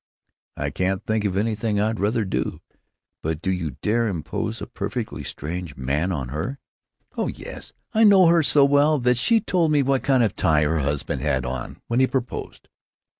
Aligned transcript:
"I 0.57 0.71
can't 0.71 1.05
think 1.05 1.25
of 1.25 1.37
anything 1.37 1.79
I'd 1.79 1.99
rather 1.99 2.25
do. 2.25 2.59
But 3.21 3.39
do 3.39 3.51
you 3.51 3.77
dare 3.83 4.07
impose 4.07 4.59
a 4.59 4.65
perfectly 4.65 5.23
strange 5.23 5.77
man 5.77 6.11
on 6.11 6.29
her?" 6.29 6.57
"Oh 7.17 7.27
yes, 7.27 7.71
I 7.93 8.03
know 8.03 8.25
her 8.25 8.41
so 8.41 8.65
well 8.65 8.97
that 8.97 9.17
she's 9.17 9.43
told 9.45 9.71
me 9.71 9.83
what 9.83 10.01
kind 10.01 10.23
of 10.23 10.31
a 10.31 10.33
tie 10.33 10.63
her 10.63 10.79
husband 10.79 11.21
had 11.21 11.45
on 11.45 11.83
when 11.85 11.99
he 11.99 12.07
proposed." 12.07 12.67